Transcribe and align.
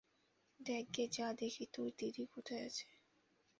দেখগে 0.59 1.03
যা 1.11 1.27
দেখি 1.33 1.65
তোর 1.73 1.89
দিদি 1.99 2.23
কোথায 2.33 2.59
আছে! 2.67 2.87